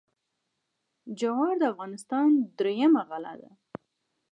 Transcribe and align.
جوار 1.19 1.53
د 1.61 1.63
افغانستان 1.73 2.29
درېیمه 2.57 3.01
غله 3.09 3.33
ده. 3.41 3.51